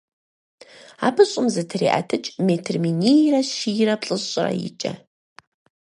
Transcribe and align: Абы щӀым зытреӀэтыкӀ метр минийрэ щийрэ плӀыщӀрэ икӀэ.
Абы 1.07 1.23
щӀым 1.29 1.47
зытреӀэтыкӀ 1.53 2.29
метр 2.47 2.75
минийрэ 2.83 3.41
щийрэ 3.53 3.95
плӀыщӀрэ 4.01 4.49
икӀэ. 4.67 4.93